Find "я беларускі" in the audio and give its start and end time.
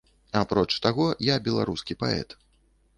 1.33-2.01